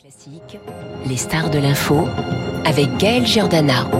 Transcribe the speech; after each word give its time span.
Classique, 0.00 0.60
les 1.08 1.16
stars 1.16 1.50
de 1.50 1.58
l'info 1.58 2.06
avec 2.64 2.98
Gaël 2.98 3.26
Giordana. 3.26 3.90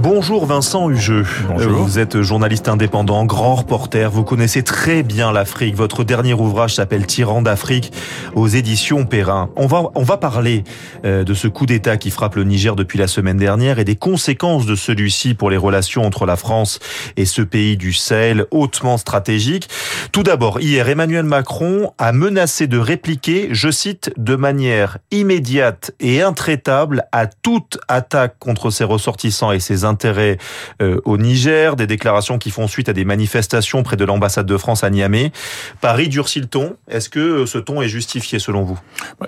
Bonjour 0.00 0.46
Vincent 0.46 0.88
Hugeux. 0.88 1.26
Bonjour. 1.48 1.82
Vous 1.82 1.98
êtes 1.98 2.22
journaliste 2.22 2.68
indépendant, 2.68 3.24
grand 3.24 3.56
reporter. 3.56 4.12
Vous 4.12 4.22
connaissez 4.22 4.62
très 4.62 5.02
bien 5.02 5.32
l'Afrique. 5.32 5.74
Votre 5.74 6.04
dernier 6.04 6.34
ouvrage 6.34 6.76
s'appelle 6.76 7.04
Tyran 7.04 7.42
d'Afrique 7.42 7.92
aux 8.36 8.46
éditions 8.46 9.06
Perrin. 9.06 9.50
On 9.56 9.66
va, 9.66 9.90
on 9.96 10.04
va 10.04 10.16
parler 10.16 10.62
euh, 11.04 11.24
de 11.24 11.34
ce 11.34 11.48
coup 11.48 11.66
d'État 11.66 11.96
qui 11.96 12.12
frappe 12.12 12.36
le 12.36 12.44
Niger 12.44 12.76
depuis 12.76 12.96
la 12.96 13.08
semaine 13.08 13.38
dernière 13.38 13.80
et 13.80 13.84
des 13.84 13.96
conséquences 13.96 14.66
de 14.66 14.76
celui-ci 14.76 15.34
pour 15.34 15.50
les 15.50 15.56
relations 15.56 16.04
entre 16.04 16.26
la 16.26 16.36
France 16.36 16.78
et 17.16 17.24
ce 17.24 17.42
pays 17.42 17.76
du 17.76 17.92
Sahel 17.92 18.46
hautement 18.52 18.98
stratégique. 18.98 19.68
Tout 20.12 20.22
d'abord, 20.22 20.60
hier, 20.60 20.88
Emmanuel 20.88 21.24
Macron 21.24 21.90
a 21.98 22.12
menacé 22.12 22.68
de 22.68 22.78
répliquer, 22.78 23.48
je 23.50 23.70
cite, 23.70 24.12
de 24.16 24.36
manière 24.36 24.98
immédiate 25.10 25.90
et 25.98 26.22
intraitable 26.22 27.02
à 27.10 27.26
toute 27.26 27.78
attaque 27.88 28.36
contre 28.38 28.70
ses 28.70 28.84
ressortissants 28.84 29.50
et 29.50 29.58
ses 29.58 29.87
intérêts 29.88 30.38
euh, 30.82 31.00
au 31.04 31.18
Niger, 31.18 31.74
des 31.74 31.86
déclarations 31.86 32.38
qui 32.38 32.50
font 32.50 32.68
suite 32.68 32.88
à 32.88 32.92
des 32.92 33.04
manifestations 33.04 33.82
près 33.82 33.96
de 33.96 34.04
l'ambassade 34.04 34.46
de 34.46 34.56
France 34.56 34.84
à 34.84 34.90
Niamey. 34.90 35.32
Paris 35.80 36.08
durcit 36.08 36.40
le 36.40 36.46
ton. 36.46 36.76
Est-ce 36.88 37.08
que 37.08 37.18
euh, 37.18 37.46
ce 37.46 37.58
ton 37.58 37.82
est 37.82 37.88
justifié 37.88 38.38
selon 38.38 38.62
vous? 38.62 38.78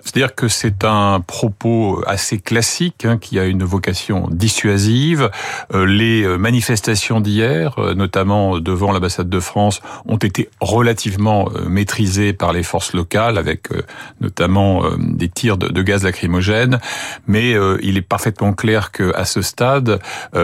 C'est-à-dire 0.04 0.34
que 0.34 0.48
c'est 0.48 0.84
un 0.84 1.20
propos 1.20 2.02
assez 2.06 2.38
classique 2.38 3.04
hein, 3.04 3.18
qui 3.18 3.38
a 3.38 3.44
une 3.44 3.64
vocation 3.64 4.28
dissuasive. 4.30 5.30
Euh, 5.74 5.86
les 5.86 6.26
manifestations 6.38 7.20
d'hier, 7.20 7.74
euh, 7.78 7.94
notamment 7.94 8.58
devant 8.58 8.92
l'ambassade 8.92 9.28
de 9.28 9.40
France, 9.40 9.80
ont 10.06 10.16
été 10.16 10.50
relativement 10.60 11.48
euh, 11.54 11.68
maîtrisées 11.68 12.32
par 12.32 12.52
les 12.52 12.62
forces 12.62 12.92
locales, 12.92 13.38
avec 13.38 13.72
euh, 13.72 13.82
notamment 14.20 14.84
euh, 14.84 14.96
des 14.98 15.28
tirs 15.28 15.56
de, 15.56 15.68
de 15.68 15.82
gaz 15.82 16.04
lacrymogène. 16.04 16.78
Mais 17.26 17.54
euh, 17.54 17.78
il 17.82 17.96
est 17.96 18.02
parfaitement 18.02 18.52
clair 18.52 18.92
que 18.92 19.14
à 19.16 19.24
ce 19.24 19.42
stade, 19.42 20.00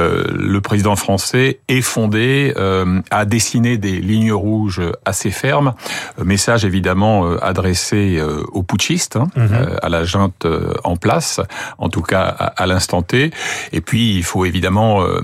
euh, 0.06 0.24
le 0.36 0.60
président 0.60 0.96
français 0.96 1.58
est 1.68 1.80
fondé 1.82 2.54
euh, 2.56 3.00
à 3.10 3.24
dessiner 3.24 3.76
des 3.78 4.00
lignes 4.00 4.32
rouges 4.32 4.80
assez 5.04 5.30
fermes. 5.30 5.74
Euh, 6.18 6.24
Message 6.24 6.64
évidemment 6.64 7.26
euh, 7.26 7.38
adressé 7.44 8.22
aux 8.52 8.62
putschistes, 8.62 9.16
hein, 9.16 9.26
Mhm. 9.36 9.76
à 9.82 9.88
la 9.88 10.04
junte 10.04 10.46
en 10.84 10.96
place, 10.96 11.40
en 11.78 11.88
tout 11.88 12.02
cas 12.02 12.22
à, 12.22 12.62
à 12.62 12.66
l'instant 12.66 13.02
T. 13.02 13.30
Et 13.72 13.80
puis 13.80 14.14
il 14.16 14.22
faut 14.24 14.44
évidemment 14.44 15.02
euh, 15.02 15.20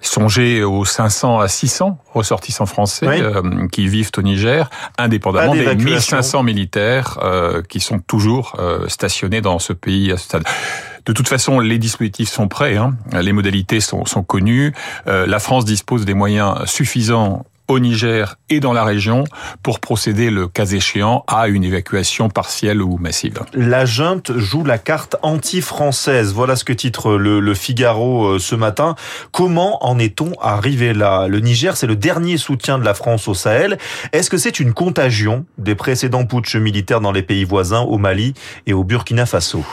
songer 0.00 0.64
aux 0.64 0.84
500 0.84 1.38
à 1.40 1.48
600 1.48 1.98
ressortissants 2.12 2.66
français 2.66 3.06
Oui. 3.08 3.20
euh, 3.20 3.68
qui 3.68 3.88
vivent 3.88 4.10
au 4.16 4.22
Niger, 4.22 4.68
indépendamment 4.98 5.52
des 5.52 5.60
d'évacuation. 5.60 6.16
1500 6.16 6.42
militaires 6.42 7.18
euh, 7.22 7.62
qui 7.68 7.80
sont 7.80 7.98
toujours 8.00 8.56
euh, 8.58 8.88
stationnés 8.88 9.40
dans 9.40 9.58
ce 9.58 9.72
pays 9.72 10.10
à 10.12 10.16
ce 10.16 10.24
stade. 10.24 10.44
De 11.06 11.12
toute 11.12 11.28
façon, 11.28 11.60
les 11.60 11.78
dispositifs 11.78 12.30
sont 12.30 12.48
prêts, 12.48 12.76
hein. 12.76 12.94
les 13.12 13.32
modalités 13.32 13.80
sont, 13.80 14.04
connues. 14.26 14.72
Euh, 15.06 15.26
la 15.26 15.38
France 15.38 15.64
dispose 15.64 16.04
des 16.04 16.14
moyens 16.14 16.64
suffisants 16.66 17.44
au 17.68 17.78
Niger 17.78 18.36
et 18.50 18.60
dans 18.60 18.72
la 18.72 18.84
région 18.84 19.24
pour 19.62 19.80
procéder, 19.80 20.30
le 20.30 20.46
cas 20.46 20.66
échéant, 20.66 21.24
à 21.26 21.48
une 21.48 21.64
évacuation 21.64 22.28
partielle 22.28 22.82
ou 22.82 22.98
massive. 22.98 23.40
La 23.54 23.84
junte 23.84 24.36
joue 24.36 24.64
la 24.64 24.78
carte 24.78 25.16
anti-française. 25.22 26.32
Voilà 26.32 26.56
ce 26.56 26.64
que 26.64 26.72
titre 26.72 27.14
le, 27.14 27.54
Figaro 27.54 28.34
euh, 28.34 28.38
ce 28.38 28.54
matin. 28.54 28.94
Comment 29.30 29.84
en 29.86 29.98
est-on 29.98 30.32
arrivé 30.40 30.92
là? 30.92 31.28
Le 31.28 31.40
Niger, 31.40 31.76
c'est 31.76 31.86
le 31.86 31.96
dernier 31.96 32.36
soutien 32.36 32.78
de 32.78 32.84
la 32.84 32.94
France 32.94 33.28
au 33.28 33.34
Sahel. 33.34 33.78
Est-ce 34.12 34.30
que 34.30 34.36
c'est 34.36 34.60
une 34.60 34.74
contagion 34.74 35.44
des 35.58 35.74
précédents 35.74 36.26
putschs 36.26 36.56
militaires 36.56 37.00
dans 37.00 37.12
les 37.12 37.22
pays 37.22 37.44
voisins, 37.44 37.80
au 37.80 37.98
Mali 37.98 38.34
et 38.66 38.72
au 38.72 38.84
Burkina 38.84 39.26
Faso? 39.26 39.64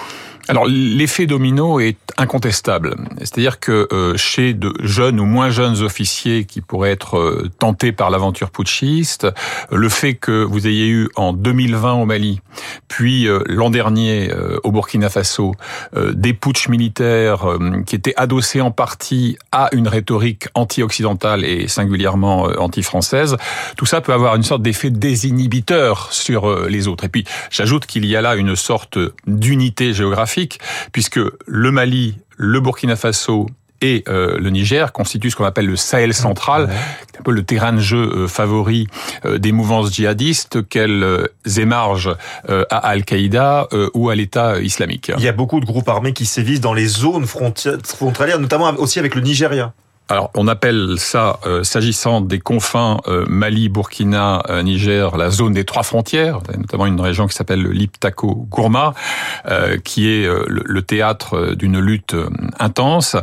Alors 0.50 0.66
l'effet 0.66 1.28
domino 1.28 1.80
est 1.80 1.96
incontestable. 2.18 2.96
C'est-à-dire 3.20 3.60
que 3.60 3.88
euh, 3.94 4.18
chez 4.18 4.56
de 4.56 4.74
jeunes 4.82 5.20
ou 5.20 5.26
moins 5.26 5.52
jeunes 5.52 5.84
officiers 5.84 6.46
qui 6.46 6.62
pourraient 6.62 6.90
être 6.90 7.20
euh, 7.20 7.52
tentés 7.60 7.92
par 7.92 8.10
l'aventure 8.10 8.50
putschiste, 8.50 9.28
le 9.72 9.90
fait 9.90 10.16
que 10.16 10.44
vous 10.44 10.66
ayez 10.66 10.88
eu 10.88 11.10
en 11.16 11.34
2020 11.34 11.94
au 11.94 12.06
Mali, 12.06 12.42
puis 12.88 13.28
euh, 13.28 13.44
l'an 13.46 13.70
dernier 13.70 14.32
euh, 14.32 14.60
au 14.64 14.72
Burkina 14.72 15.10
Faso, 15.10 15.54
des 15.96 16.34
putschs 16.34 16.68
militaires 16.68 17.46
qui 17.86 17.96
étaient 17.96 18.14
adossés 18.16 18.62
en 18.62 18.72
partie 18.72 19.38
à 19.52 19.70
une 19.74 19.88
rhétorique 19.88 20.48
anti-occidentale 20.56 21.46
et 21.46 21.68
singulièrement 21.68 22.44
anti-française, 22.58 23.38
tout 23.78 23.86
ça 23.86 24.02
peut 24.02 24.14
avoir 24.14 24.36
une 24.36 24.44
sorte 24.44 24.62
d'effet 24.62 24.90
désinhibiteur 24.90 26.12
sur 26.12 26.68
les 26.68 26.88
autres. 26.88 27.04
Et 27.04 27.10
puis 27.10 27.26
j'ajoute 27.52 27.86
qu'il 27.86 28.06
y 28.06 28.16
a 28.16 28.22
là 28.22 28.36
une 28.36 28.56
sorte 28.56 28.98
d'unité 29.28 29.94
géographique, 29.94 30.39
puisque 30.92 31.20
le 31.46 31.72
Mali, 31.72 32.18
le 32.38 32.60
Burkina 32.60 32.96
Faso 32.96 33.48
et 33.82 34.04
euh, 34.08 34.38
le 34.38 34.50
Niger 34.50 34.92
constituent 34.92 35.32
ce 35.32 35.36
qu'on 35.36 35.46
appelle 35.46 35.68
le 35.68 35.76
Sahel 35.76 36.14
central, 36.14 36.70
un 37.18 37.24
peu 37.24 37.32
le 37.32 37.44
terrain 37.44 37.74
de 37.74 37.80
jeu 37.80 37.98
euh, 37.98 38.28
favori 38.28 38.88
euh, 39.26 39.38
des 39.38 39.52
mouvances 39.52 39.94
djihadistes, 39.94 40.68
qu'elles 40.68 41.30
émargent 41.58 42.16
à 42.48 42.78
Al-Qaïda 42.78 43.68
ou 43.94 44.10
à 44.10 44.16
l'État 44.16 44.60
islamique. 44.60 45.12
Il 45.18 45.24
y 45.24 45.28
a 45.28 45.32
beaucoup 45.32 45.60
de 45.60 45.66
groupes 45.66 45.90
armés 45.90 46.14
qui 46.14 46.26
sévissent 46.26 46.62
dans 46.62 46.74
les 46.74 46.88
zones 46.88 47.26
frontalières, 47.26 48.40
notamment 48.40 48.74
aussi 48.78 49.00
avec 49.00 49.16
le 49.16 49.22
Nigeria. 49.22 49.74
Alors, 50.12 50.32
on 50.36 50.48
appelle 50.48 50.96
ça, 50.98 51.40
euh, 51.46 51.64
s'agissant 51.64 52.20
des 52.20 52.40
confins 52.40 52.98
euh, 53.08 53.26
Mali, 53.30 53.70
Burkina, 53.70 54.42
euh, 54.50 54.64
Niger, 54.64 55.16
la 55.18 55.30
zone 55.30 55.54
des 55.54 55.66
trois 55.66 55.84
frontières, 55.84 56.40
notamment 56.58 56.88
une 56.88 57.00
région 57.00 57.28
qui 57.28 57.36
s'appelle 57.36 57.62
le 57.62 57.72
Liptako-Gourma, 57.72 58.96
qui 59.84 60.10
est 60.10 60.26
le, 60.26 60.64
le 60.66 60.82
théâtre 60.82 61.54
d'une 61.54 61.80
lutte 61.80 62.16
intense. 62.60 63.16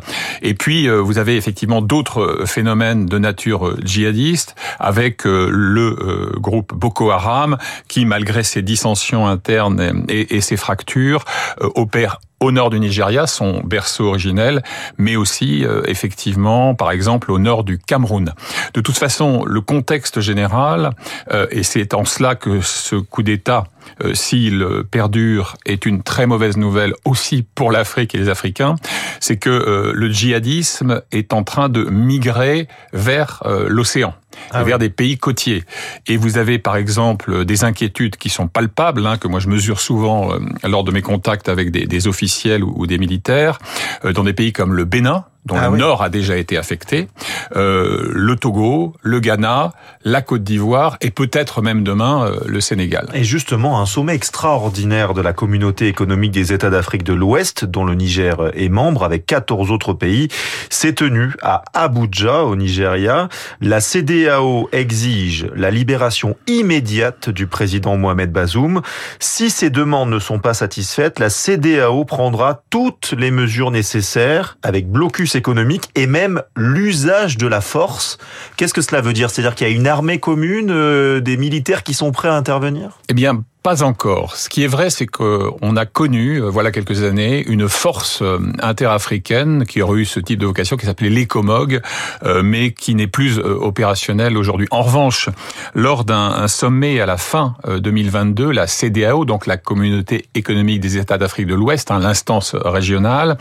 Et 0.42 0.54
puis, 0.54 0.88
vous 0.88 1.18
avez 1.18 1.36
effectivement 1.36 1.82
d'autres 1.82 2.44
phénomènes 2.46 3.06
de 3.06 3.18
nature 3.18 3.76
djihadiste, 3.84 4.54
avec 4.78 5.24
le 5.24 6.32
groupe 6.38 6.74
Boko 6.74 7.10
Haram, 7.10 7.58
qui, 7.88 8.04
malgré 8.04 8.44
ses 8.44 8.62
dissensions 8.62 9.26
internes 9.26 10.04
et, 10.08 10.36
et 10.36 10.40
ses 10.40 10.56
fractures, 10.56 11.24
opère 11.60 12.18
au 12.40 12.52
nord 12.52 12.70
du 12.70 12.78
Nigeria, 12.78 13.26
son 13.26 13.60
berceau 13.62 14.08
originel, 14.08 14.62
mais 14.98 15.16
aussi 15.16 15.64
euh, 15.64 15.82
effectivement, 15.86 16.74
par 16.74 16.90
exemple, 16.90 17.32
au 17.32 17.38
nord 17.38 17.64
du 17.64 17.78
Cameroun. 17.78 18.32
De 18.74 18.80
toute 18.80 18.98
façon, 18.98 19.44
le 19.46 19.60
contexte 19.60 20.20
général, 20.20 20.90
euh, 21.32 21.46
et 21.50 21.62
c'est 21.62 21.94
en 21.94 22.04
cela 22.04 22.34
que 22.34 22.60
ce 22.60 22.96
coup 22.96 23.22
d'État, 23.22 23.64
euh, 24.04 24.14
s'il 24.14 24.66
perdure, 24.90 25.56
est 25.64 25.86
une 25.86 26.02
très 26.02 26.26
mauvaise 26.26 26.56
nouvelle 26.56 26.94
aussi 27.04 27.44
pour 27.54 27.70
l'Afrique 27.70 28.14
et 28.14 28.18
les 28.18 28.28
Africains, 28.28 28.76
c'est 29.20 29.36
que 29.36 29.50
euh, 29.50 29.92
le 29.94 30.10
djihadisme 30.10 31.02
est 31.12 31.32
en 31.32 31.42
train 31.42 31.68
de 31.68 31.84
migrer 31.84 32.68
vers 32.92 33.42
euh, 33.46 33.66
l'océan. 33.68 34.14
Ah 34.50 34.62
vers 34.64 34.78
des 34.78 34.90
pays 34.90 35.18
côtiers. 35.18 35.64
Et 36.06 36.16
vous 36.16 36.38
avez 36.38 36.58
par 36.58 36.76
exemple 36.76 37.44
des 37.44 37.64
inquiétudes 37.64 38.16
qui 38.16 38.28
sont 38.28 38.48
palpables, 38.48 39.06
hein, 39.06 39.16
que 39.16 39.28
moi 39.28 39.40
je 39.40 39.48
mesure 39.48 39.80
souvent 39.80 40.32
euh, 40.32 40.38
lors 40.64 40.84
de 40.84 40.92
mes 40.92 41.02
contacts 41.02 41.48
avec 41.48 41.70
des, 41.70 41.86
des 41.86 42.06
officiels 42.06 42.62
ou, 42.62 42.72
ou 42.76 42.86
des 42.86 42.98
militaires, 42.98 43.58
euh, 44.04 44.12
dans 44.12 44.24
des 44.24 44.32
pays 44.32 44.52
comme 44.52 44.74
le 44.74 44.84
Bénin, 44.84 45.24
dont 45.46 45.56
Ah 45.58 45.66
le 45.66 45.72
oui. 45.74 45.78
nord 45.78 46.02
a 46.02 46.08
déjà 46.08 46.36
été 46.36 46.56
affecté, 46.58 47.08
euh, 47.54 48.10
le 48.12 48.36
Togo, 48.36 48.94
le 49.02 49.20
Ghana, 49.20 49.72
la 50.04 50.20
Côte 50.22 50.42
d'Ivoire 50.42 50.96
et 51.00 51.10
peut-être 51.10 51.62
même 51.62 51.82
demain 51.84 52.26
euh, 52.26 52.40
le 52.46 52.60
Sénégal. 52.60 53.08
Et 53.14 53.24
justement, 53.24 53.80
un 53.80 53.86
sommet 53.86 54.14
extraordinaire 54.14 55.14
de 55.14 55.22
la 55.22 55.32
communauté 55.32 55.86
économique 55.88 56.32
des 56.32 56.52
États 56.52 56.70
d'Afrique 56.70 57.04
de 57.04 57.12
l'Ouest, 57.12 57.64
dont 57.64 57.84
le 57.84 57.94
Niger 57.94 58.36
est 58.54 58.68
membre, 58.68 59.04
avec 59.04 59.24
14 59.26 59.70
autres 59.70 59.92
pays, 59.92 60.28
s'est 60.68 60.94
tenu 60.94 61.32
à 61.42 61.62
Abuja, 61.74 62.42
au 62.44 62.56
Nigeria. 62.56 63.28
La 63.60 63.80
CDAO 63.80 64.68
exige 64.72 65.46
la 65.54 65.70
libération 65.70 66.36
immédiate 66.48 67.30
du 67.30 67.46
président 67.46 67.96
Mohamed 67.96 68.32
Bazoum. 68.32 68.82
Si 69.20 69.50
ces 69.50 69.70
demandes 69.70 70.10
ne 70.10 70.18
sont 70.18 70.40
pas 70.40 70.54
satisfaites, 70.54 71.20
la 71.20 71.30
CDAO 71.30 72.04
prendra 72.04 72.62
toutes 72.70 73.14
les 73.16 73.30
mesures 73.30 73.70
nécessaires, 73.70 74.58
avec 74.62 74.90
blocus 74.90 75.35
économique 75.36 75.90
et 75.94 76.06
même 76.06 76.42
l'usage 76.56 77.36
de 77.36 77.46
la 77.46 77.60
force. 77.60 78.18
Qu'est-ce 78.56 78.74
que 78.74 78.80
cela 78.80 79.00
veut 79.00 79.12
dire? 79.12 79.30
C'est-à-dire 79.30 79.54
qu'il 79.54 79.68
y 79.68 79.70
a 79.70 79.74
une 79.74 79.86
armée 79.86 80.18
commune, 80.18 80.70
euh, 80.70 81.20
des 81.20 81.36
militaires 81.36 81.82
qui 81.82 81.94
sont 81.94 82.10
prêts 82.10 82.28
à 82.28 82.34
intervenir? 82.34 82.98
Eh 83.08 83.14
bien, 83.14 83.44
pas 83.66 83.82
encore. 83.82 84.36
Ce 84.36 84.48
qui 84.48 84.62
est 84.62 84.68
vrai, 84.68 84.90
c'est 84.90 85.08
qu'on 85.08 85.74
a 85.74 85.86
connu, 85.86 86.36
euh, 86.36 86.48
voilà 86.48 86.70
quelques 86.70 87.02
années, 87.02 87.44
une 87.48 87.68
force 87.68 88.22
euh, 88.22 88.38
interafricaine 88.62 89.66
qui 89.66 89.82
aurait 89.82 90.02
eu 90.02 90.04
ce 90.04 90.20
type 90.20 90.38
de 90.38 90.46
vocation, 90.46 90.76
qui 90.76 90.86
s'appelait 90.86 91.10
l'ECOMOG, 91.10 91.80
euh, 92.22 92.42
mais 92.44 92.70
qui 92.72 92.94
n'est 92.94 93.08
plus 93.08 93.40
opérationnelle 93.40 94.36
aujourd'hui. 94.36 94.68
En 94.70 94.82
revanche, 94.82 95.30
lors 95.74 96.04
d'un 96.04 96.30
un 96.30 96.46
sommet 96.46 97.00
à 97.00 97.06
la 97.06 97.16
fin 97.16 97.56
euh, 97.66 97.80
2022, 97.80 98.52
la 98.52 98.68
CDAO, 98.68 99.24
donc 99.24 99.46
la 99.46 99.56
Communauté 99.56 100.26
économique 100.36 100.78
des 100.78 100.98
États 100.98 101.18
d'Afrique 101.18 101.48
de 101.48 101.56
l'Ouest, 101.56 101.90
hein, 101.90 101.98
l'instance 101.98 102.54
régionale, 102.54 103.36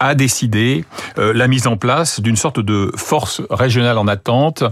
a 0.00 0.14
décidé 0.14 0.84
la 1.16 1.48
mise 1.48 1.66
en 1.66 1.78
place 1.78 2.20
d'une 2.20 2.36
sorte 2.36 2.60
de 2.60 2.92
force 2.96 3.40
régionale 3.48 3.96
en 3.96 4.06
attente 4.06 4.64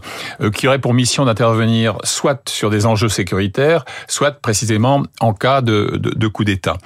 qui 0.54 0.68
aurait 0.68 0.78
pour 0.78 0.92
mission 0.92 1.24
d'intervenir 1.24 1.96
soit 2.02 2.46
sur 2.48 2.68
des 2.68 2.84
enjeux 2.84 3.08
sécuritaires, 3.08 3.84
soit 4.08 4.32
précisément 4.32 4.89
en 5.20 5.32
cas 5.32 5.60
de, 5.60 5.96
de, 5.96 6.10
de 6.10 6.28
coup 6.28 6.44
d'État. 6.44 6.76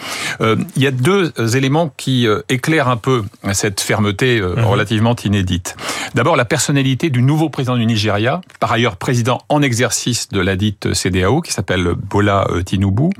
Euh, 0.41 0.57
il 0.77 0.83
y 0.83 0.87
a 0.87 0.91
deux 0.91 1.33
éléments 1.57 1.93
qui 1.97 2.27
euh, 2.27 2.43
éclairent 2.49 2.89
un 2.89 2.97
peu 2.97 3.25
cette 3.53 3.81
fermeté 3.81 4.39
euh, 4.39 4.55
mhm. 4.57 4.65
relativement 4.65 5.17
inédite. 5.25 5.77
D'abord, 6.15 6.37
la 6.37 6.45
personnalité 6.45 7.11
du 7.11 7.23
nouveau 7.23 7.49
président 7.49 7.77
du 7.77 7.87
Nigeria, 7.87 8.41
par 8.61 8.73
ailleurs 8.73 8.97
président 8.97 9.41
en 9.49 9.63
exercice 9.63 10.29
de 10.29 10.41
la 10.41 10.57
dite 10.57 10.95
CDAO, 10.95 11.41
qui 11.41 11.53
s'appelle 11.53 11.95
Bola 11.97 12.47
Tinubu, 12.65 13.11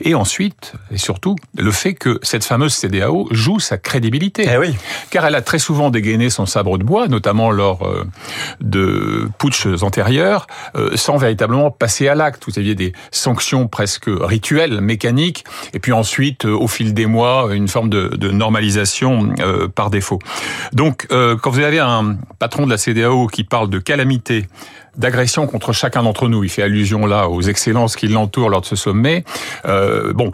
et 0.00 0.14
ensuite, 0.14 0.74
et 0.90 0.98
surtout, 0.98 1.36
le 1.56 1.70
fait 1.70 1.94
que 1.94 2.18
cette 2.22 2.44
fameuse 2.44 2.74
CDAO 2.74 3.28
joue 3.30 3.58
sa 3.58 3.78
crédibilité. 3.78 4.48
Eh 4.52 4.58
oui. 4.58 4.74
Car 5.10 5.24
elle 5.24 5.34
a 5.34 5.42
très 5.42 5.58
souvent 5.58 5.90
dégainé 5.90 6.28
son 6.28 6.44
sabre 6.44 6.76
de 6.78 6.84
bois, 6.84 7.08
notamment 7.08 7.50
lors 7.50 7.88
de 8.60 9.28
putschs 9.38 9.82
antérieurs, 9.82 10.46
sans 10.94 11.16
véritablement 11.16 11.70
passer 11.70 12.08
à 12.08 12.14
l'acte. 12.14 12.44
Vous 12.46 12.58
aviez 12.58 12.74
des 12.74 12.92
sanctions 13.10 13.68
presque 13.68 14.08
rituelles, 14.32 14.80
mécaniques, 14.80 15.44
et 15.74 15.78
puis 15.78 15.92
ensuite, 15.92 16.46
au 16.46 16.66
fil 16.68 16.94
des 16.94 17.06
mois, 17.06 17.48
une 17.52 17.68
forme 17.68 17.90
de, 17.90 18.30
normalisation 18.30 19.34
euh, 19.40 19.68
par 19.68 19.90
défaut. 19.90 20.18
Donc, 20.72 21.06
euh, 21.12 21.36
quand 21.36 21.50
vous 21.50 21.60
avez 21.60 21.80
un 21.80 22.16
patron 22.38 22.64
de 22.64 22.70
la 22.70 22.78
CDAO 22.78 23.26
qui 23.26 23.44
parle 23.44 23.68
de 23.68 23.78
calamité, 23.78 24.46
d'agression 24.96 25.46
contre 25.46 25.72
chacun 25.72 26.02
d'entre 26.02 26.28
nous, 26.28 26.44
il 26.44 26.50
fait 26.50 26.62
allusion 26.62 27.06
là 27.06 27.28
aux 27.28 27.42
excellences 27.42 27.94
qui 27.94 28.08
l'entourent 28.08 28.48
lors 28.48 28.62
de 28.62 28.66
ce 28.66 28.76
sommet. 28.76 29.24
Euh, 29.66 30.12
bon, 30.14 30.30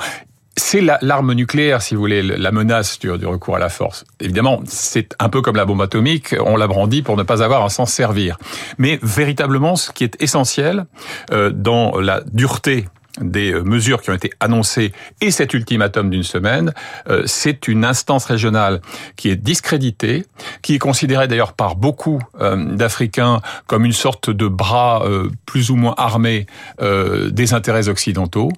c'est 0.56 0.82
l'arme 1.02 1.32
nucléaire, 1.32 1.82
si 1.82 1.94
vous 1.94 2.00
voulez, 2.00 2.22
la 2.22 2.52
menace 2.52 2.98
du, 2.98 3.10
recours 3.10 3.56
à 3.56 3.58
la 3.58 3.68
force. 3.68 4.04
Évidemment, 4.20 4.60
c'est 4.66 5.14
un 5.18 5.28
peu 5.28 5.40
comme 5.40 5.56
la 5.56 5.64
bombe 5.64 5.82
atomique, 5.82 6.34
on 6.44 6.56
la 6.56 6.66
brandit 6.66 7.02
pour 7.02 7.16
ne 7.16 7.22
pas 7.22 7.42
avoir 7.42 7.64
à 7.64 7.68
s'en 7.68 7.86
servir. 7.86 8.38
Mais 8.76 8.98
véritablement, 9.02 9.76
ce 9.76 9.92
qui 9.92 10.04
est 10.04 10.20
essentiel 10.20 10.86
euh, 11.32 11.50
dans 11.50 11.98
la 11.98 12.22
dureté 12.32 12.86
des 13.20 13.52
euh, 13.52 13.62
mesures 13.62 14.02
qui 14.02 14.10
ont 14.10 14.14
été 14.14 14.30
annoncées 14.40 14.92
et 15.20 15.30
cet 15.30 15.54
ultimatum 15.54 16.10
d'une 16.10 16.22
semaine, 16.22 16.72
euh, 17.08 17.22
c'est 17.26 17.68
une 17.68 17.84
instance 17.84 18.24
régionale 18.24 18.80
qui 19.16 19.30
est 19.30 19.36
discréditée, 19.36 20.26
qui 20.62 20.74
est 20.74 20.78
considérée 20.78 21.28
d'ailleurs 21.28 21.52
par 21.52 21.76
beaucoup 21.76 22.20
euh, 22.40 22.56
d'Africains 22.74 23.40
comme 23.66 23.84
une 23.84 23.92
sorte 23.92 24.30
de 24.30 24.48
bras 24.48 25.04
plus 25.46 25.70
ou 25.70 25.76
moins 25.76 25.94
armé 25.96 26.46
des 26.80 27.54
intérêts 27.54 27.88
occidentaux, 27.88 28.50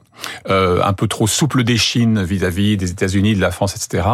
un 0.48 0.92
peu 0.92 1.06
trop 1.06 1.26
souple 1.26 1.64
des 1.64 1.76
Chines 1.76 2.22
vis-à-vis 2.22 2.76
des 2.76 2.90
États-Unis, 2.90 3.34
de 3.34 3.40
la 3.40 3.50
France, 3.50 3.74
etc. 3.76 4.06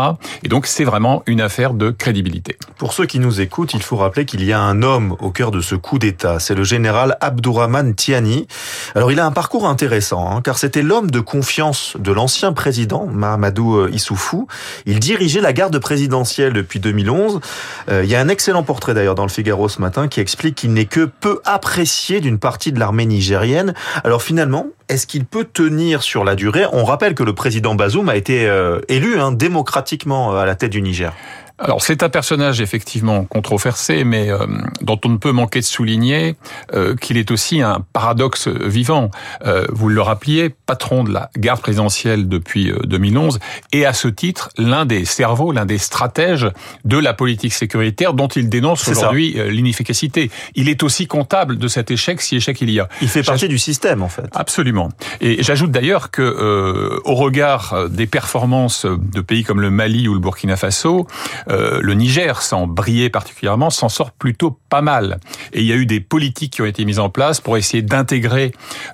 Et 0.42 0.49
donc 0.49 0.66
c'est 0.66 0.84
vraiment 0.84 1.22
une 1.26 1.40
affaire 1.40 1.75
de 1.75 1.90
crédibilité. 1.90 2.56
Pour 2.78 2.92
ceux 2.92 3.06
qui 3.06 3.19
nous 3.19 3.40
écoutent, 3.40 3.75
il 3.75 3.82
faut 3.82 3.96
rappeler 3.96 4.25
qu'il 4.25 4.44
y 4.44 4.52
a 4.52 4.60
un 4.60 4.82
homme 4.82 5.16
au 5.20 5.31
cœur 5.31 5.50
de 5.50 5.60
ce 5.60 5.75
coup 5.75 5.99
d'État, 5.99 6.38
c'est 6.40 6.54
le 6.54 6.64
général 6.64 7.16
Abdourahman 7.20 7.94
Tiani. 7.94 8.46
Alors 8.94 9.12
il 9.12 9.20
a 9.20 9.26
un 9.26 9.32
parcours 9.32 9.66
intéressant. 9.69 10.31
Hein. 10.31 10.36
Hein, 10.37 10.43
car 10.43 10.59
c'était 10.59 10.83
l'homme 10.83 11.11
de 11.11 11.21
confiance 11.21 11.97
de 11.99 12.12
l'ancien 12.12 12.53
président, 12.53 13.06
Mahamadou 13.06 13.77
euh, 13.77 13.91
Issoufou. 13.91 14.49
Il 14.85 15.00
dirigeait 15.00 15.41
la 15.41 15.55
garde 15.55 15.79
présidentielle 15.79 16.53
depuis 16.53 16.79
2011. 16.79 17.41
Euh, 17.88 18.05
il 18.05 18.11
y 18.11 18.15
a 18.15 18.21
un 18.21 18.29
excellent 18.29 18.62
portrait 18.62 18.93
d'ailleurs 18.93 19.15
dans 19.15 19.23
le 19.23 19.31
Figaro 19.31 19.71
ce 19.71 19.81
matin 19.81 20.09
qui 20.09 20.21
explique 20.21 20.56
qu'il 20.56 20.75
n'est 20.75 20.85
que 20.85 21.06
peu 21.06 21.41
apprécié 21.47 22.21
d'une 22.21 22.38
partie 22.38 22.71
de 22.71 22.79
l'armée 22.79 23.06
nigérienne. 23.06 23.73
Alors 24.05 24.23
finalement, 24.23 24.67
est-ce 24.88 25.06
qu'il 25.06 25.25
peut 25.25 25.44
tenir 25.44 26.03
sur 26.03 26.25
la 26.25 26.35
durée? 26.35 26.65
On 26.73 26.85
rappelle 26.85 27.15
que 27.15 27.23
le 27.23 27.35
président 27.35 27.75
Bazoum 27.75 28.09
a 28.09 28.17
été 28.17 28.47
euh, 28.47 28.81
élu 28.88 29.19
hein, 29.19 29.33
démocratiquement 29.33 30.37
à 30.37 30.47
la 30.47 30.55
tête 30.55 30.71
du 30.71 30.83
Niger. 30.83 31.12
Alors 31.59 31.83
c'est 31.83 32.03
un 32.03 32.11
personnage 32.11 32.61
effectivement 32.61 33.25
controversé, 33.25 34.05
mais 34.05 34.31
euh, 34.31 34.47
dont 34.83 35.00
on 35.06 35.09
ne 35.09 35.17
peut 35.17 35.33
manquer 35.33 35.61
de 35.61 35.65
souligner 35.65 36.37
euh, 36.75 36.94
qu'il 36.97 37.17
est 37.17 37.31
aussi 37.31 37.62
un 37.62 37.83
paradoxe 37.94 38.49
vivant. 38.49 39.11
Euh, 39.47 39.67
vous 39.71 39.88
le 39.88 40.03
rappeliez, 40.03 40.50
patron 40.50 41.03
de 41.03 41.12
la 41.12 41.31
garde 41.38 41.62
présidentielle 41.62 42.29
depuis 42.29 42.73
2011, 42.85 43.38
et 43.73 43.87
à 43.87 43.94
ce 43.94 44.09
titre 44.09 44.50
l'un 44.59 44.85
des 44.85 45.06
cerveaux, 45.06 45.50
l'un 45.50 45.65
des 45.65 45.79
stratèges 45.79 46.50
de 46.85 46.99
la 46.99 47.15
politique 47.15 47.55
sécuritaire 47.55 48.12
dont 48.12 48.29
il 48.29 48.50
dénonce 48.50 48.87
aujourd'hui 48.87 49.37
l'inefficacité. 49.49 50.31
Il 50.55 50.69
est 50.69 50.83
aussi 50.83 51.06
comptable 51.06 51.56
de 51.56 51.69
cet 51.69 51.91
échec 51.91 52.21
si 52.21 52.37
échec 52.37 52.61
il 52.61 52.71
y 52.71 52.81
a. 52.81 52.88
Il 53.00 53.09
fait 53.09 53.23
partie 53.23 53.49
du 53.49 53.59
système 53.59 54.03
en 54.03 54.09
fait. 54.09 54.27
Absolument. 54.35 54.75
Et 55.20 55.43
j'ajoute 55.43 55.70
d'ailleurs 55.70 56.11
que 56.11 57.00
au 57.05 57.14
regard 57.14 57.88
des 57.88 58.06
performances 58.06 58.87
de 58.87 59.20
pays 59.20 59.44
comme 59.44 59.61
le 59.61 59.70
Mali 59.70 60.08
ou 60.08 60.14
le 60.14 60.20
Burkina 60.20 60.56
Faso, 60.56 61.06
euh, 61.50 61.81
le 61.82 61.94
Niger, 61.94 62.43
sans 62.43 62.67
briller 62.67 63.11
particulièrement, 63.11 63.70
s'en 63.70 63.88
sort 63.88 64.11
plutôt 64.11 64.58
pas 64.69 64.82
mal. 64.82 65.19
Et 65.52 65.61
il 65.61 65.67
y 65.67 65.73
a 65.73 65.76
eu 65.76 65.87
des 65.87 66.00
politiques 66.00 66.55
qui 66.55 66.62
ont 66.62 66.67
été 66.67 66.84
mises 66.84 66.99
en 66.99 67.08
place 67.08 67.40
pour 67.40 67.56
essayer 67.56 67.82
d'intégrer, 67.82 68.52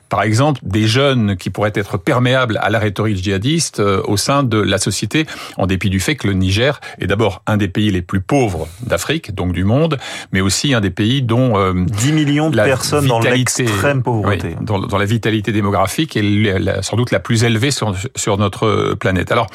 par 0.08 0.22
exemple, 0.22 0.60
des 0.62 0.86
jeunes 0.86 1.36
qui 1.36 1.50
pourraient 1.50 1.72
être 1.74 1.98
perméables 1.98 2.58
à 2.62 2.70
la 2.70 2.78
rhétorique 2.78 3.22
djihadiste 3.22 3.80
euh, 3.80 4.02
au 4.06 4.16
sein 4.16 4.42
de 4.42 4.58
la 4.58 4.78
société, 4.78 5.26
en 5.56 5.66
dépit 5.66 5.90
du 5.90 6.00
fait 6.00 6.16
que 6.16 6.26
le 6.26 6.34
Niger 6.34 6.80
est 7.00 7.06
d'abord 7.06 7.42
un 7.46 7.56
des 7.56 7.68
pays 7.68 7.90
les 7.90 8.02
plus 8.02 8.20
pauvres 8.20 8.68
d'Afrique, 8.82 9.34
donc 9.34 9.52
du 9.52 9.64
monde, 9.64 9.98
mais 10.32 10.40
aussi 10.40 10.74
un 10.74 10.80
des 10.80 10.90
pays 10.90 11.22
dont 11.22 11.52
10 11.74 12.10
euh, 12.10 12.12
millions 12.12 12.50
de 12.50 12.56
personnes 12.56 13.06
dans 13.06 13.20
l'extrême 13.20 14.02
pauvreté, 14.02 14.56
dans, 14.60 14.78
la 14.98 15.04
vitalité 15.04 15.52
démographique 15.52 15.71
est 15.74 16.82
sans 16.82 16.96
doute 16.96 17.10
la 17.10 17.20
plus 17.20 17.44
élevée 17.44 17.70
sur, 17.70 18.38
notre 18.38 18.94
planète. 18.94 19.32
Alors, 19.32 19.46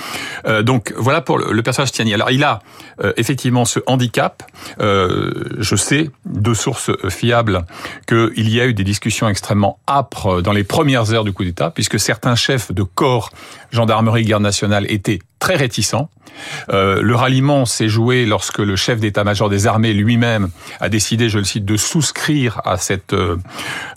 donc 0.64 0.94
voilà 0.98 1.22
pour 1.22 1.38
le, 1.38 1.52
le 1.52 1.64
personnage 1.64 1.92
Tiani. 1.92 2.14
Alors 2.14 2.32
il 2.32 2.44
a 2.44 2.60
euh, 3.04 3.14
effectivement 3.18 3.66
ce 3.66 3.80
handicap. 3.86 4.44
Euh, 4.80 5.44
je 5.60 5.76
sais 5.76 6.10
de 6.26 6.54
sources 6.54 6.92
fiables 7.10 7.66
qu'il 8.08 8.50
y 8.50 8.60
a 8.60 8.66
eu 8.66 8.74
des 8.74 8.84
discussions 8.84 9.30
extrêmement 9.30 9.80
âpres 9.88 10.42
dans 10.42 10.52
les 10.52 10.64
premières 10.64 11.14
heures 11.14 11.24
du 11.24 11.34
coup 11.34 11.44
d'État, 11.44 11.70
puisque 11.70 12.00
certains 12.00 12.36
chefs 12.36 12.72
de 12.72 12.84
corps, 12.84 13.30
gendarmerie, 13.72 14.24
garde 14.24 14.44
nationale, 14.44 14.86
étaient 14.90 15.20
très 15.40 15.56
réticents. 15.56 16.10
Euh, 16.70 17.02
le 17.02 17.16
ralliement 17.16 17.66
s'est 17.66 17.90
joué 17.90 18.26
lorsque 18.26 18.60
le 18.60 18.76
chef 18.76 19.00
d'état-major 19.00 19.50
des 19.50 19.68
armées 19.68 19.94
lui-même 19.94 20.50
a 20.80 20.90
décidé, 20.90 21.30
je 21.30 21.40
le 21.40 21.44
cite, 21.44 21.66
de 21.66 21.78
souscrire 21.78 22.62
à 22.66 22.78
cette 22.78 23.14
euh, 23.14 23.38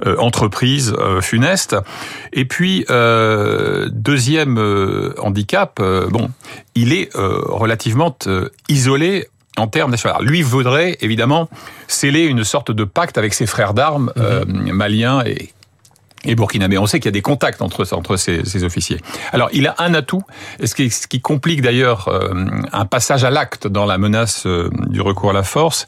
euh, 0.06 0.16
entreprise 0.18 0.94
funeste. 1.20 1.76
Et 2.32 2.44
puis, 2.44 2.84
deuxième 2.88 4.58
handicap, 5.18 5.80
bon, 6.10 6.30
il 6.74 6.92
est 6.92 7.10
relativement 7.14 8.16
isolé 8.68 9.28
en 9.56 9.66
termes 9.66 9.90
nationaux. 9.90 10.22
Lui 10.22 10.42
voudrait 10.42 10.96
évidemment 11.00 11.48
sceller 11.88 12.24
une 12.24 12.44
sorte 12.44 12.70
de 12.70 12.84
pacte 12.84 13.18
avec 13.18 13.34
ses 13.34 13.46
frères 13.46 13.74
d'armes 13.74 14.12
mm-hmm. 14.16 14.72
maliens 14.72 15.22
et 15.24 15.50
et 16.24 16.34
burkinabé. 16.34 16.78
On 16.78 16.86
sait 16.86 17.00
qu'il 17.00 17.06
y 17.06 17.08
a 17.08 17.12
des 17.12 17.22
contacts 17.22 17.62
entre, 17.62 17.86
entre 17.94 18.16
ces, 18.16 18.44
ces, 18.44 18.64
officiers. 18.64 18.98
Alors, 19.32 19.48
il 19.52 19.66
a 19.66 19.74
un 19.78 19.94
atout, 19.94 20.22
ce 20.62 20.74
qui, 20.74 20.90
ce 20.90 21.06
qui 21.06 21.20
complique 21.20 21.62
d'ailleurs 21.62 22.08
euh, 22.08 22.44
un 22.72 22.84
passage 22.84 23.24
à 23.24 23.30
l'acte 23.30 23.66
dans 23.66 23.86
la 23.86 23.98
menace 23.98 24.46
euh, 24.46 24.70
du 24.88 25.00
recours 25.00 25.30
à 25.30 25.32
la 25.32 25.42
force, 25.42 25.86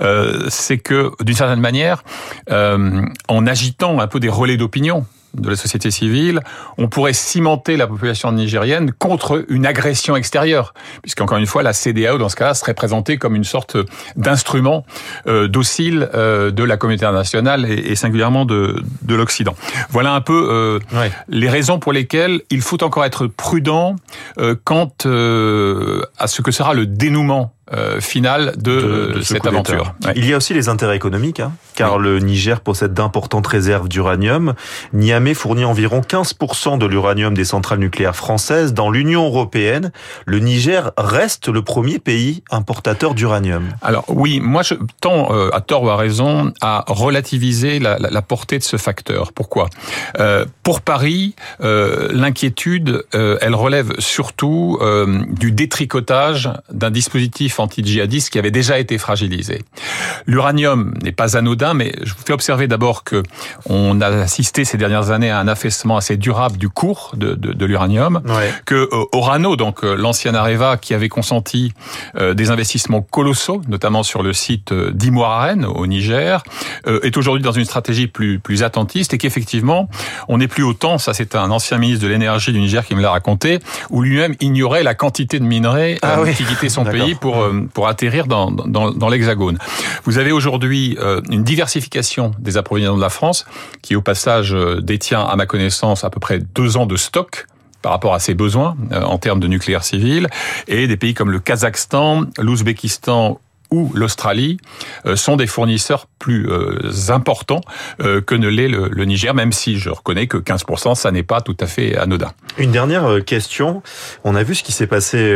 euh, 0.00 0.46
c'est 0.48 0.78
que, 0.78 1.10
d'une 1.20 1.36
certaine 1.36 1.60
manière, 1.60 2.04
en 2.48 3.46
agitant 3.46 4.00
un 4.00 4.06
peu 4.06 4.20
des 4.20 4.28
relais 4.28 4.56
d'opinion, 4.56 5.06
de 5.34 5.50
la 5.50 5.56
société 5.56 5.90
civile, 5.90 6.40
on 6.78 6.88
pourrait 6.88 7.12
cimenter 7.12 7.76
la 7.76 7.86
population 7.86 8.32
nigérienne 8.32 8.92
contre 8.92 9.44
une 9.48 9.66
agression 9.66 10.16
extérieure, 10.16 10.74
puisqu'encore 11.02 11.38
une 11.38 11.46
fois, 11.46 11.62
la 11.62 11.72
CDAO, 11.72 12.18
dans 12.18 12.28
ce 12.28 12.36
cas-là, 12.36 12.54
serait 12.54 12.74
présentée 12.74 13.16
comme 13.16 13.34
une 13.34 13.44
sorte 13.44 13.76
d'instrument 14.16 14.84
euh, 15.26 15.48
docile 15.48 16.08
euh, 16.14 16.50
de 16.50 16.64
la 16.64 16.76
communauté 16.76 17.04
internationale 17.04 17.66
et, 17.70 17.94
singulièrement 17.94 18.44
de, 18.44 18.82
de 19.02 19.14
l'Occident. 19.14 19.54
Voilà 19.90 20.14
un 20.14 20.20
peu 20.20 20.48
euh, 20.50 21.08
les 21.28 21.48
raisons 21.48 21.78
pour 21.78 21.92
lesquelles 21.92 22.40
il 22.50 22.60
faut 22.60 22.82
encore 22.82 23.04
être 23.04 23.26
prudent 23.26 23.96
quant 24.64 24.92
à 25.04 26.26
ce 26.26 26.42
que 26.42 26.50
sera 26.50 26.74
le 26.74 26.86
dénouement 26.86 27.54
euh, 27.74 28.00
finale 28.00 28.54
de, 28.58 29.20
cette 29.22 29.46
aventure. 29.46 29.94
Il 30.14 30.26
y 30.26 30.34
a 30.34 30.36
aussi 30.36 30.54
les 30.54 30.68
intérêts 30.68 30.96
économiques, 30.96 31.40
hein, 31.40 31.52
car 31.74 31.98
le 31.98 32.18
Niger 32.18 32.60
possède 32.60 32.92
d'importantes 32.92 33.46
réserves 33.46 33.88
d'uranium. 33.88 34.54
Niamey 34.92 35.34
fournit 35.34 35.64
environ 35.64 36.00
15% 36.00 36.78
de 36.78 36.86
l'uranium 36.86 37.34
des 37.34 37.44
centrales 37.44 37.78
nucléaires 37.78 38.16
françaises. 38.16 38.74
Dans 38.74 38.90
l'Union 38.90 39.24
européenne, 39.26 39.92
le 40.26 40.38
Niger 40.38 40.92
reste 40.98 41.48
le 41.48 41.62
premier 41.62 41.98
pays 41.98 42.42
importateur 42.50 43.14
d'uranium. 43.14 43.68
Alors 43.80 44.04
oui, 44.08 44.40
moi 44.40 44.62
je 44.62 44.74
tends, 45.00 45.34
euh, 45.34 45.48
à 45.52 45.60
tort 45.60 45.84
ou 45.84 45.90
à 45.90 45.96
raison, 45.96 46.52
à 46.60 46.84
relativiser 46.88 47.78
la, 47.78 47.98
la, 47.98 48.10
la 48.10 48.22
portée 48.22 48.58
de 48.58 48.64
ce 48.64 48.76
facteur. 48.76 49.32
Pourquoi? 49.32 49.68
Euh, 50.18 50.44
Pour 50.62 50.80
Paris, 50.82 51.34
euh, 51.62 52.08
l'inquiétude, 52.12 53.04
elle 53.12 53.54
relève 53.54 53.92
surtout 53.98 54.78
du 55.28 55.52
détricotage 55.52 56.50
d'un 56.70 56.90
dispositif 56.90 57.60
anti-djihadistes 57.62 58.30
qui 58.30 58.38
avait 58.38 58.50
déjà 58.50 58.78
été 58.78 58.98
fragilisé. 58.98 59.62
L'uranium 60.26 60.94
n'est 61.02 61.12
pas 61.12 61.36
anodin, 61.36 61.74
mais 61.74 61.92
je 62.02 62.12
vous 62.14 62.22
fais 62.24 62.32
observer 62.32 62.68
d'abord 62.68 63.04
que 63.04 63.22
on 63.68 64.00
a 64.00 64.08
assisté 64.08 64.64
ces 64.64 64.76
dernières 64.76 65.10
années 65.10 65.30
à 65.30 65.38
un 65.38 65.48
affaissement 65.48 65.96
assez 65.96 66.16
durable 66.16 66.56
du 66.58 66.68
cours 66.68 67.12
de, 67.16 67.34
de, 67.34 67.52
de 67.52 67.66
l'uranium, 67.66 68.22
que 68.66 68.74
euh, 68.74 69.04
Orano, 69.12 69.56
donc 69.56 69.84
euh, 69.84 69.94
l'ancien 69.94 70.34
Areva, 70.34 70.76
qui 70.76 70.94
avait 70.94 71.08
consenti 71.08 71.72
euh, 72.16 72.34
des 72.34 72.50
investissements 72.50 73.02
colossaux, 73.02 73.62
notamment 73.68 74.02
sur 74.02 74.22
le 74.22 74.32
site 74.32 74.72
d'Imoiraren 74.72 75.64
au 75.64 75.86
Niger, 75.86 76.42
est 76.86 77.16
aujourd'hui 77.16 77.42
dans 77.42 77.52
une 77.52 77.64
stratégie 77.64 78.06
plus 78.06 78.38
plus 78.38 78.62
attentiste 78.62 79.14
et 79.14 79.18
qu'effectivement 79.18 79.88
on 80.28 80.38
n'est 80.38 80.48
plus 80.48 80.62
autant, 80.62 80.98
ça 80.98 81.14
c'est 81.14 81.34
un 81.34 81.50
ancien 81.50 81.78
ministre 81.78 82.04
de 82.04 82.08
l'énergie 82.08 82.52
du 82.52 82.60
Niger 82.60 82.84
qui 82.84 82.94
me 82.94 83.02
l'a 83.02 83.10
raconté, 83.10 83.58
où 83.90 84.02
lui-même 84.02 84.34
ignorait 84.40 84.82
la 84.82 84.94
quantité 84.94 85.38
de 85.38 85.44
minerais 85.44 85.98
ah 86.02 86.18
qui 86.36 86.44
quittait 86.44 86.68
son 86.68 86.84
pays 86.96 87.14
pour 87.14 87.41
pour 87.74 87.88
atterrir 87.88 88.26
dans 88.26 89.08
l'Hexagone. 89.08 89.58
Vous 90.04 90.18
avez 90.18 90.32
aujourd'hui 90.32 90.96
une 91.30 91.44
diversification 91.44 92.32
des 92.38 92.56
approvisionnements 92.56 92.96
de 92.96 93.02
la 93.02 93.10
France, 93.10 93.44
qui 93.82 93.96
au 93.96 94.02
passage 94.02 94.56
détient 94.82 95.22
à 95.22 95.36
ma 95.36 95.46
connaissance 95.46 96.04
à 96.04 96.10
peu 96.10 96.20
près 96.20 96.38
deux 96.38 96.76
ans 96.76 96.86
de 96.86 96.96
stock 96.96 97.46
par 97.82 97.92
rapport 97.92 98.14
à 98.14 98.20
ses 98.20 98.34
besoins 98.34 98.76
euh, 98.92 99.02
en 99.02 99.18
termes 99.18 99.40
de 99.40 99.48
nucléaire 99.48 99.84
civil, 99.84 100.28
et 100.68 100.86
des 100.86 100.96
pays 100.96 101.14
comme 101.14 101.30
le 101.30 101.40
Kazakhstan, 101.40 102.24
l'Ouzbékistan 102.38 103.40
ou 103.72 103.90
l'Australie 103.94 104.58
euh, 105.06 105.16
sont 105.16 105.36
des 105.36 105.46
fournisseurs 105.46 106.06
plus 106.18 106.48
euh, 106.48 106.78
importants 107.08 107.62
que 107.98 108.34
ne 108.36 108.48
l'est 108.48 108.68
le, 108.68 109.04
Niger, 109.04 109.34
même 109.34 109.50
si 109.50 109.78
je 109.78 109.90
reconnais 109.90 110.28
que 110.28 110.36
15%, 110.36 110.94
ça 110.94 111.10
n'est 111.10 111.24
pas 111.24 111.40
tout 111.40 111.56
à 111.58 111.66
fait 111.66 111.96
anodin. 111.96 112.32
Une 112.58 112.70
dernière 112.70 113.24
question. 113.24 113.82
On 114.22 114.36
a 114.36 114.42
vu 114.44 114.54
ce 114.54 114.62
qui 114.62 114.70
s'est 114.70 114.86
passé 114.86 115.34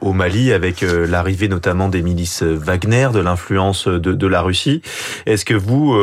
au 0.00 0.12
Mali 0.12 0.52
avec 0.52 0.82
l'arrivée 0.82 1.48
notamment 1.48 1.88
des 1.88 2.02
milices 2.02 2.42
Wagner, 2.42 3.08
de 3.14 3.20
l'influence 3.20 3.88
de, 3.88 4.26
la 4.26 4.42
Russie. 4.42 4.82
Est-ce 5.24 5.44
que 5.46 5.54
vous 5.54 5.96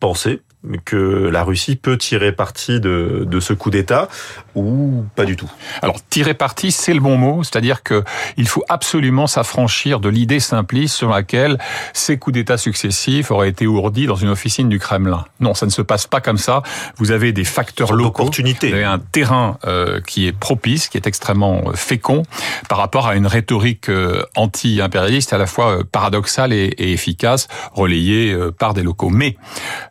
pensez 0.00 0.40
que 0.84 1.28
la 1.28 1.44
Russie 1.44 1.76
peut 1.76 1.96
tirer 1.96 2.32
parti 2.32 2.80
de, 2.80 3.24
de 3.26 3.40
ce 3.40 3.52
coup 3.52 3.70
d'État 3.70 4.08
ou 4.54 5.04
pas 5.14 5.24
du 5.24 5.36
tout? 5.36 5.50
Alors 5.82 5.96
tirer 6.10 6.34
parti, 6.34 6.72
c'est 6.72 6.94
le 6.94 7.00
bon 7.00 7.16
mot, 7.16 7.44
c'est-à-dire 7.44 7.82
que 7.82 8.02
il 8.36 8.48
faut 8.48 8.64
absolument 8.68 9.26
s'affranchir 9.26 10.00
de 10.00 10.08
l'idée 10.08 10.40
simpliste 10.40 10.96
sur 10.96 11.10
laquelle 11.10 11.58
ces 11.92 12.18
coups 12.18 12.34
d'État 12.34 12.58
successifs 12.58 13.30
auraient 13.30 13.48
été 13.48 13.66
ourdis 13.66 14.06
dans 14.06 14.16
une 14.16 14.28
officine 14.28 14.68
du 14.68 14.78
Kremlin. 14.78 15.24
Non, 15.40 15.54
ça 15.54 15.66
ne 15.66 15.70
se 15.70 15.82
passe 15.82 16.06
pas 16.06 16.20
comme 16.20 16.38
ça. 16.38 16.62
Vous 16.96 17.12
avez 17.12 17.32
des 17.32 17.44
facteurs 17.44 17.92
locaux, 17.92 18.30
vous 18.30 18.66
avez 18.66 18.84
un 18.84 18.98
terrain 18.98 19.58
euh, 19.66 20.00
qui 20.00 20.26
est 20.26 20.32
propice, 20.32 20.88
qui 20.88 20.96
est 20.96 21.06
extrêmement 21.06 21.62
euh, 21.66 21.72
fécond 21.74 22.24
par 22.68 22.78
rapport 22.78 23.06
à 23.06 23.14
une 23.14 23.26
rhétorique 23.26 23.88
euh, 23.88 24.22
anti-impérialiste 24.34 25.32
à 25.32 25.38
la 25.38 25.46
fois 25.46 25.78
paradoxale 25.90 26.52
et, 26.52 26.74
et 26.78 26.92
efficace, 26.92 27.46
relayée 27.72 28.36
par 28.58 28.74
des 28.74 28.82
locaux. 28.82 29.10
Mais 29.10 29.36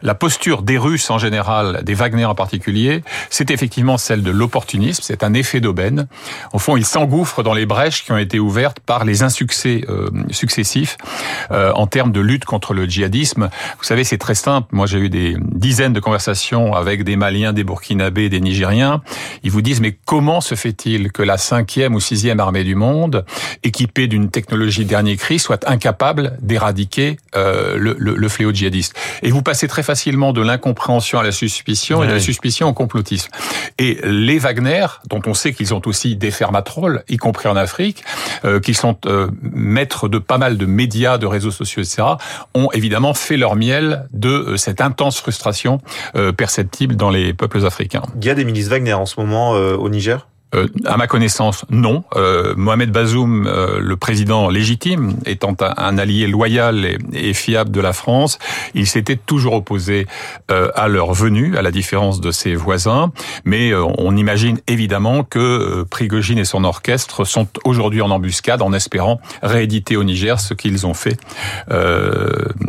la 0.02 0.16
posture 0.16 0.55
des 0.64 0.78
Russes 0.78 1.10
en 1.10 1.18
général, 1.18 1.82
des 1.84 1.94
Wagner 1.94 2.26
en 2.26 2.36
particulier, 2.36 3.04
c'est 3.30 3.52
effectivement 3.52 3.98
celle 3.98 4.24
de 4.24 4.32
l'opportunisme, 4.32 5.04
c'est 5.04 5.24
un 5.24 5.34
effet 5.34 5.60
d'aubaine. 5.60 6.08
Au 6.54 6.60
fond, 6.60 6.78
ils 6.78 6.86
s'engouffrent 6.86 7.44
dans 7.44 7.54
les 7.54 7.66
brèches 7.66 8.04
qui 8.04 8.12
ont 8.12 8.18
été 8.18 8.40
ouvertes 8.40 8.80
par 8.80 9.06
les 9.06 9.24
insuccès 9.24 9.86
euh, 9.90 10.10
successifs 10.32 10.98
euh, 11.52 11.72
en 11.74 11.88
termes 11.88 12.12
de 12.12 12.20
lutte 12.20 12.46
contre 12.46 12.74
le 12.74 12.86
djihadisme. 12.86 13.50
Vous 13.78 13.84
savez, 13.84 14.04
c'est 14.04 14.18
très 14.18 14.36
simple. 14.36 14.68
Moi, 14.72 14.86
j'ai 14.86 15.00
eu 15.00 15.10
des 15.10 15.36
dizaines 15.40 15.94
de 15.94 16.00
conversations 16.00 16.74
avec 16.74 17.04
des 17.04 17.16
Maliens, 17.16 17.54
des 17.54 17.64
Burkinabés, 17.64 18.30
des 18.30 18.42
Nigériens. 18.42 19.02
Ils 19.44 19.52
vous 19.52 19.62
disent, 19.62 19.82
mais 19.82 19.98
comment 20.06 20.42
se 20.42 20.56
fait-il 20.56 21.12
que 21.12 21.24
la 21.24 21.38
cinquième 21.38 21.96
ou 21.96 22.00
sixième 22.00 22.40
armée 22.40 22.64
du 22.64 22.76
monde, 22.76 23.26
équipée 23.64 24.08
d'une 24.08 24.30
technologie 24.30 24.86
dernier 24.86 25.18
cri, 25.18 25.40
soit 25.40 25.68
incapable 25.70 26.38
d'éradiquer 26.42 27.18
euh, 27.36 27.76
le, 27.78 28.30
fléau 28.30 28.52
djihadiste? 28.52 28.96
Et 29.22 29.32
vous 29.32 29.42
passez 29.42 29.68
très 29.68 29.84
facilement 29.84 30.34
de 30.34 30.42
l'incompréhension 30.46 31.20
à 31.20 31.24
la 31.24 31.32
suspicion 31.32 32.04
et 32.04 32.08
de 32.08 32.14
la 32.14 32.20
suspicion 32.20 32.68
au 32.68 32.74
complotisme. 32.74 33.30
Et 33.78 34.00
les 34.04 34.40
Wagner, 34.40 34.86
dont 35.10 35.22
on 35.26 35.34
sait 35.34 35.54
qu'ils 35.54 35.74
ont 35.74 35.82
aussi 35.86 36.16
des 36.16 36.32
fermatrolles, 36.32 37.04
y 37.10 37.18
compris 37.18 37.48
en 37.48 37.56
Afrique, 37.56 38.04
euh, 38.46 38.60
qui 38.60 38.74
sont 38.74 38.98
euh, 39.06 39.30
maîtres 39.42 40.08
de 40.08 40.18
pas 40.18 40.38
mal 40.38 40.58
de 40.58 40.66
médias, 40.66 41.18
de 41.18 41.26
réseaux 41.26 41.52
sociaux, 41.52 41.82
etc., 41.82 42.04
ont 42.54 42.70
évidemment 42.72 43.14
fait 43.14 43.38
leur 43.38 43.56
miel 43.56 44.08
de 44.12 44.30
euh, 44.30 44.58
cette 44.58 44.82
intense 44.82 45.20
frustration 45.20 45.80
euh, 46.16 46.32
perceptible 46.32 46.96
dans 46.96 47.10
les 47.10 47.34
peuples 47.34 47.66
africains. 47.66 48.04
Il 48.20 48.26
y 48.26 48.30
a 48.30 48.36
des 48.36 48.46
milices 48.46 48.68
Wagner 48.68 48.94
en 48.94 49.06
ce 49.06 49.20
moment 49.20 49.52
au 49.52 49.90
Niger? 49.90 50.28
Euh, 50.56 50.68
à 50.86 50.98
ma 50.98 51.08
connaissance, 51.08 51.66
non. 51.70 52.04
Euh, 52.16 52.54
Mohamed 52.58 52.92
Bazoum, 52.92 53.48
euh, 53.48 53.80
le 53.80 53.96
président 53.98 54.50
légitime, 54.50 55.16
étant 55.26 55.56
un, 55.60 55.98
allié 55.98 56.28
loyal 56.28 56.98
et, 57.14 57.34
fiable 57.34 57.72
de 57.72 57.82
la 57.82 57.94
France, 57.94 58.40
il 58.74 58.88
s'était 58.88 59.16
toujours 59.16 59.54
opposé 59.54 60.08
à 60.50 60.88
leur 60.88 61.14
venue, 61.14 61.58
à 61.58 61.62
la 61.62 61.72
différence 61.72 62.22
de 62.22 62.32
ses 62.32 62.56
voisins. 62.56 63.12
Mais 63.44 63.74
on 63.74 64.16
imagine 64.16 64.60
évidemment 64.68 65.24
que 65.24 65.84
Prigogine 65.84 66.38
et 66.38 66.46
son 66.46 66.64
orchestre 66.64 67.26
sont 67.26 67.48
aujourd'hui 67.64 68.02
en 68.02 68.10
embuscade, 68.10 68.62
en 68.62 68.72
espérant 68.74 69.20
rééditer 69.42 69.98
au 69.98 70.04
Niger 70.04 70.40
ce 70.40 70.54
qu'ils 70.54 70.86
ont 70.88 70.94
fait 70.94 71.18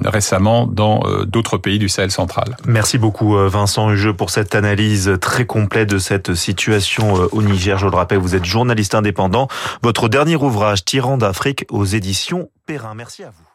récemment 0.05 0.67
dans 0.67 1.03
d'autres 1.27 1.59
pays 1.59 1.79
du 1.79 1.89
Sahel 1.89 2.11
central. 2.11 2.57
Merci 2.67 2.99
beaucoup 2.99 3.37
Vincent 3.49 3.91
Hugeux 3.91 4.15
pour 4.15 4.31
cette 4.31 4.55
analyse 4.55 5.13
très 5.21 5.47
complète 5.47 5.91
de 5.91 5.99
cette 5.99 6.35
situation 6.35 7.15
au 7.33 7.43
Niger. 7.43 7.76
Je 7.77 7.87
le 7.87 7.97
rappelle, 7.97 8.19
vous 8.19 8.35
êtes 8.35 8.45
journaliste 8.45 8.95
indépendant. 8.95 9.49
Votre 9.83 10.09
dernier 10.09 10.37
ouvrage, 10.37 10.85
Tyran 10.85 11.19
d'Afrique, 11.19 11.65
aux 11.71 11.85
éditions 11.85 12.51
Perrin. 12.67 12.95
Merci 12.95 13.25
à 13.25 13.31
vous. 13.31 13.46